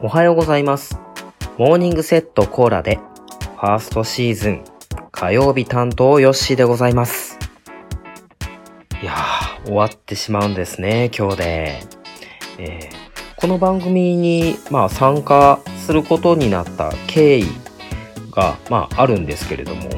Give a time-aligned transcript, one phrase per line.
[0.00, 0.96] おはようございます。
[1.56, 3.00] モーニングセットコーラで、
[3.56, 4.64] ファーストシーズン、
[5.10, 7.36] 火曜日担当ヨッシーでございます。
[9.02, 11.80] いやー、終わってしまうんですね、今日で。
[12.58, 13.08] えー
[13.40, 17.44] この番組に、まあ、参加することになった経緯
[18.32, 19.88] が、まあ、あるんですけれども、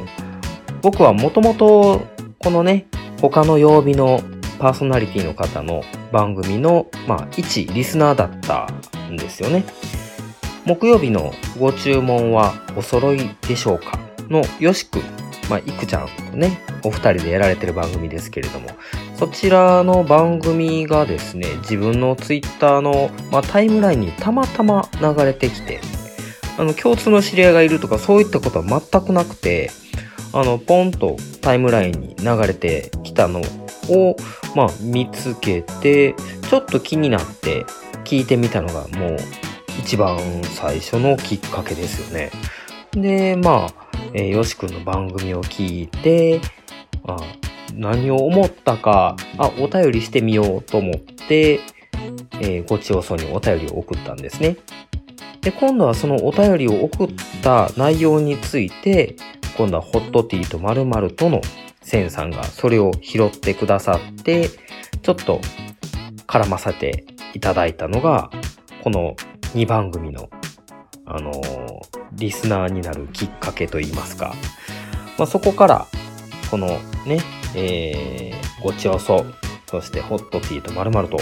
[0.83, 2.03] 僕はもともと、
[2.39, 2.87] このね、
[3.19, 4.21] 他の曜日の
[4.59, 8.69] パーソナリティの方の番組の、まあ、一リスナーだった
[9.11, 9.65] んですよね。
[10.65, 13.99] 木曜日のご注文はお揃いでしょうか？
[14.29, 15.03] のよしくん、
[15.49, 18.69] まあ、いくちゃんとね、お二人でやられてる番組ですけれども、
[19.17, 25.81] そちらの番組がですね、自分のツイッターの、まあ、タイムラインにたまたま流れてきて、
[26.59, 29.71] あの、共通の知り合いがいるとかそういったことは全くなくて、
[30.33, 33.41] あの、ポンとタイムラインに流れてきたの
[33.89, 34.17] を、
[34.55, 36.15] まあ、見つけて、
[36.49, 37.67] ちょっと気になって
[38.11, 39.17] 聞いてみたのがもう
[39.79, 42.33] 一番最初のきっかけですよね。
[42.91, 43.75] で、まあ、
[44.15, 46.41] えーよしくんの番組を聞いて、
[47.07, 47.17] あ
[47.73, 51.61] 何を思ったか、あ、お便りしてみようと思って、
[52.41, 54.57] えーごちおそうにお便りを送ったんですね。
[55.43, 57.09] で、今度はそのお便りを送っ
[57.45, 59.15] た内容について、
[59.57, 61.43] 今度はホットティーと〇〇との
[61.81, 64.49] センさんがそれを拾ってくださって、
[65.01, 65.41] ちょっと
[66.27, 68.31] 絡ませていただいたのが、
[68.83, 69.17] この
[69.55, 70.29] 2番組の、
[71.07, 74.35] あのーリスナーになるきっかけといいますか。
[75.19, 75.87] まあ、そこから、
[76.51, 76.67] この
[77.07, 77.21] ね、
[77.55, 79.25] えー、ごちおそ、
[79.67, 81.17] そしてホットティーと〇〇と、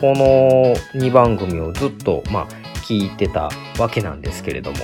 [0.00, 2.48] この2番組をずっと、まあ、
[2.84, 4.78] 聞いてたわけなんですけれども、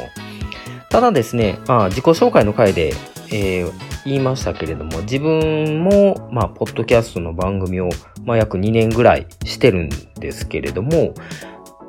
[0.91, 2.93] ただですね、まあ、自己紹介の回で、
[3.31, 7.89] えー言いましたけれども、自分も、まあ、ポッドキャストの番組を、
[8.25, 11.15] まあ、約2年ぐらいしてるんですけれども、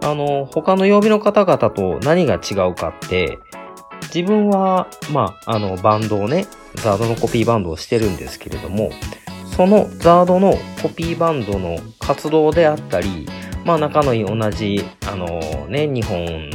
[0.02, 3.38] あの、他の曜日の方々と何が違うかって、
[4.14, 8.92] 自分は、まあ、あの、バンドをね、ザードのコピーバンドをしてるんですけれども、
[9.56, 13.28] そのザードのコピーバンドの活動であったり、
[13.66, 16.50] まあ、仲のいい同じ、あのね、日本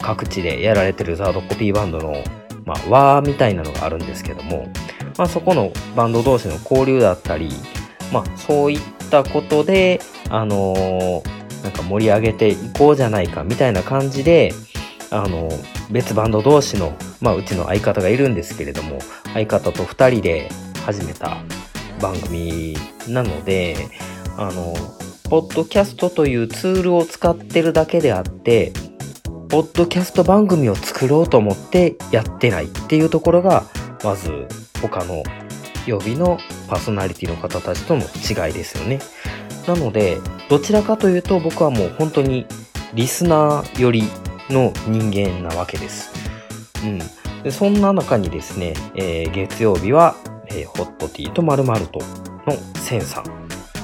[0.00, 2.14] 各地でやられてるザードコピーバンドの、
[2.64, 4.66] まあ、輪みたいなのがあるんですけども、
[5.16, 7.50] まあ、そこのバンド同士の交流だったり、
[8.12, 8.80] まあ、そういっ
[9.10, 10.00] たことで、
[10.30, 14.52] あのーなんか盛り上げていこうじゃないかみたいな感じで、
[15.10, 15.48] あの、
[15.90, 18.98] 別バンド同士の、まあ、うちの相方がいるんですけれども、
[19.32, 20.48] 相方と二人で
[20.84, 21.36] 始めた
[22.00, 22.76] 番組
[23.08, 23.76] なので、
[24.36, 24.74] あの、
[25.30, 28.72] ポッドキャストというツールを使ってるだけであって、
[29.48, 33.64] ポッドキャスト番組を作ろうと思ってやってないっていうところが、
[34.02, 34.48] まず
[34.88, 35.22] 他の
[35.86, 36.38] 曜日の
[36.68, 39.00] パーソナリティの方たちとの違いですよね。
[39.66, 42.46] なので、どちらかというと僕はもう本当に
[42.94, 44.04] リスナー寄り
[44.50, 46.10] の人間なわけです。
[46.84, 46.98] うん。
[47.42, 50.16] でそんな中にですね、えー月曜日は、
[50.46, 52.00] えーホットティーと〇〇と
[52.46, 53.24] のセンさん。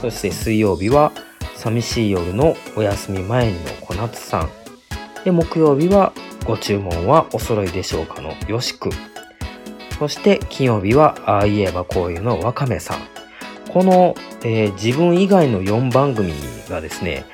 [0.00, 1.12] そして水曜日は
[1.56, 4.50] 寂しい夜のお休み前にの小夏さん。
[5.24, 6.12] で、木曜日は
[6.44, 8.90] ご注文はお揃いでしょうかのよしく。
[9.98, 12.98] そして金曜日はああ言えばこういうのわかめさん。
[13.70, 16.32] この、えー自分以外の4番組
[16.68, 17.24] がですね、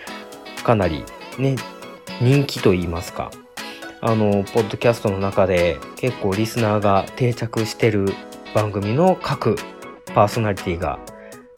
[0.65, 1.05] かなり
[1.39, 1.57] ね、
[2.21, 3.31] 人気と言いますか、
[4.01, 8.07] あの、ポッドキャストの中で結構リスナーが定着してる
[8.55, 9.57] 番組の各
[10.15, 10.99] パーソナリティが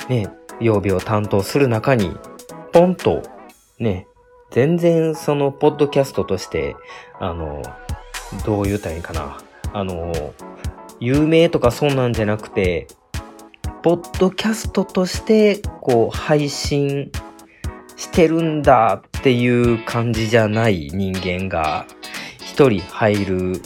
[0.08, 0.28] ね、
[0.60, 2.16] 曜日を担当する中に、
[2.72, 3.22] ポンと
[3.78, 4.06] ね、
[4.50, 6.76] 全然そのポッドキャストとして、
[7.20, 7.62] あの、
[8.44, 9.38] どう言うたらいいかな、
[9.72, 10.12] あの、
[11.00, 12.86] 有名とかそんなんじゃなくて、
[13.82, 17.10] ポッドキャストとして、こう、配信
[17.96, 21.86] してるんだっていう感じじゃない人間が
[22.40, 23.62] 一人入る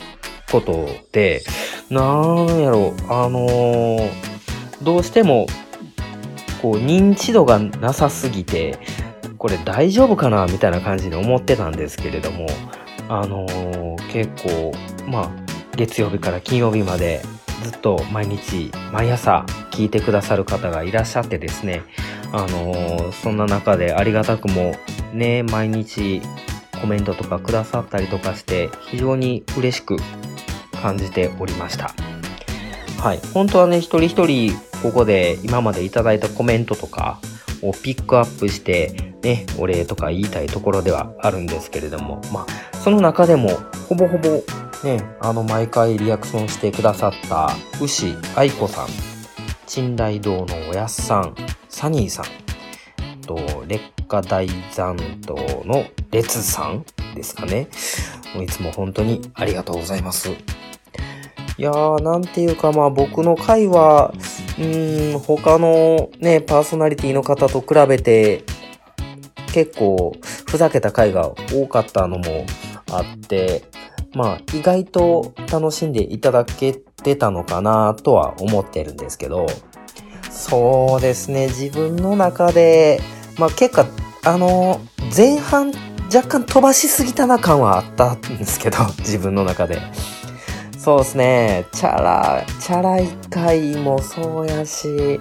[0.50, 1.42] ことで、
[1.88, 4.10] なんやろ、あのー
[4.82, 5.47] どうしても、
[6.62, 8.78] こう、認知度がなさすぎて、
[9.36, 12.47] これ大丈夫かなみたいな感じに思ってたんですけれども、
[13.09, 14.72] あのー結構、
[15.06, 15.49] まあ、
[15.80, 17.22] 月曜日から金曜日まで
[17.62, 21.80] ずっと毎日毎朝聞いてくださる方がいらっしゃってですね
[22.32, 24.74] あのーそんな中でありがたくも
[25.15, 26.21] ね毎日
[26.82, 29.97] コメントとかくださったりとかして非常に嬉しく
[30.82, 31.94] 感じておりました。
[33.03, 33.21] はい。
[33.32, 37.21] 本当はね一人一人ここで今までいただいたコメントとか
[37.62, 43.48] をピックアップしてねお礼とか言いたいところではあるんですけれどもまあその中でも
[43.88, 44.42] ほぼほぼ
[44.84, 47.50] ね、あの毎回リアクションしてくださった
[47.82, 48.86] 牛愛子さん、
[49.66, 51.34] 珍来堂のおやすさん、
[51.68, 53.36] サニーさん、と
[53.66, 54.97] 劣化大残
[55.27, 55.34] 党
[55.66, 56.84] の列さん、
[57.15, 57.68] ですかね。
[58.41, 60.30] いつも本当にありがとうございます。
[60.30, 60.34] い
[61.59, 64.15] やー、なんていうかまあ僕の回は、
[64.59, 68.44] うーん、他のね、パーソナリティの方と比べて、
[69.53, 70.16] 結構
[70.47, 72.47] ふざけた回が多かったのも
[72.91, 73.65] あって、
[74.15, 79.47] まあ意外と楽しんでいただけてたのかなとは思ってるんですけど、
[80.30, 83.01] そうですね、自分の中で、
[83.39, 83.86] まあ結果、
[84.24, 84.80] あの、
[85.16, 85.72] 前半
[86.12, 89.80] 若干飛ばしすぎたな感はあったんですけど、 自分の中で。
[90.77, 91.66] そうですね。
[91.72, 95.21] チャラ、チャラい回もそうやし、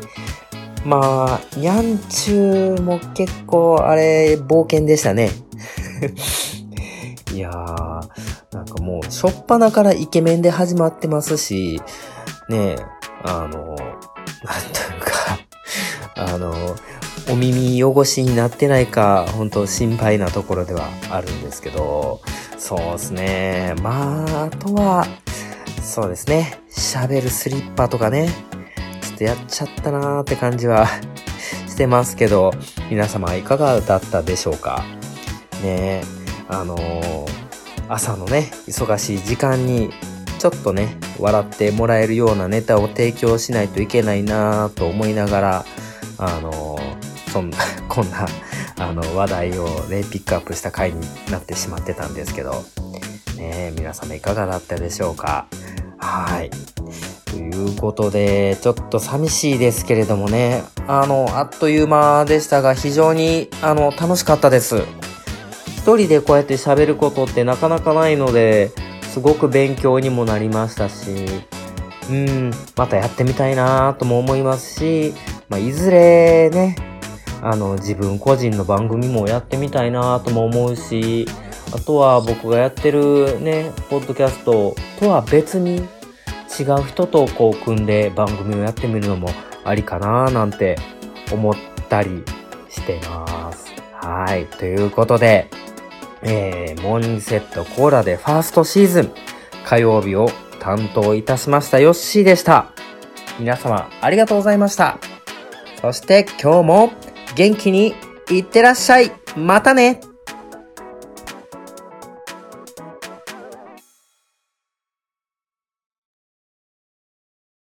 [0.85, 5.31] まあ、ニャンチューも結構、あれ、冒険でしたね。
[7.33, 8.01] いやー、
[8.73, 11.81] かもう、しょっぱなからイケメンで始まってますし、
[12.49, 12.75] ねえ
[13.23, 13.75] あの、なんという
[15.01, 15.39] か、
[16.15, 16.53] あの、
[17.29, 22.21] お耳汚しになってないか、本当心配なところではあるんですけど、
[22.57, 23.75] そうですね。
[23.81, 25.07] まあ、あとは、
[25.81, 26.59] そうですね。
[26.71, 28.29] 喋るスリッパとかね。
[29.01, 30.87] ちょっとやっちゃったなーって感じは
[31.67, 32.51] してますけど、
[32.89, 34.83] 皆様いかがだったでしょうか
[35.61, 36.03] ねえ
[36.47, 37.48] あのー、
[37.89, 39.89] 朝のね、忙しい時間に
[40.37, 45.65] ちょっとね、笑ってもらえるようなネタを提供しないといけないなと思いながら、
[46.19, 46.79] あの、
[47.33, 47.57] そんな、
[47.89, 48.27] こんな、
[48.77, 51.01] あの、話題をね、ピックアップした回に
[51.31, 52.63] なってしまってたんですけど、
[53.35, 55.47] ね皆様いかがだったでしょうか？
[55.97, 56.51] はい。
[57.25, 64.83] ということで、ちょっと寂しいですけれどもね、あの、あっという間でしたが、非常に、あの、楽しかったです。
[65.79, 68.71] 一人でこうやって喋ることってなかなかないので、
[69.13, 71.25] すごく勉強にもなりましたし、
[72.11, 75.13] うん、またやってみたいなとも思いますし、
[75.47, 76.75] まあ、いずれね、
[77.41, 81.25] あの、自分個人の番組もやってみたいなとも思うし、
[81.73, 89.29] あとは僕がやってるね、ポッドキャストとは別に違う人とこう組んで番組をやってみるのも
[89.63, 90.75] ありかななんて
[91.31, 91.55] 思っ
[91.87, 92.21] たり
[92.69, 93.73] してます。
[93.93, 94.45] はい。
[94.45, 95.47] ということで、
[96.21, 99.13] えー、モーニングセットコーラでファーストシーズン
[99.65, 100.29] 火曜日を
[100.59, 102.71] 担当いたしましたヨッシーでした。
[103.39, 104.99] 皆様ありがとうございました。
[105.81, 106.91] そして今日も
[107.35, 107.95] 元気に
[108.29, 109.11] いってらっしゃい。
[109.37, 110.01] またね